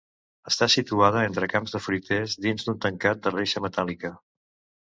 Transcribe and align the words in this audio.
Està 0.51 0.67
situada 0.75 1.25
entre 1.25 1.49
camps 1.51 1.75
de 1.77 1.81
fruiters 1.87 2.35
dins 2.47 2.67
d’un 2.71 2.81
tancat 2.87 3.23
de 3.27 3.35
reixa 3.39 3.63
metàl·lica. 3.67 4.13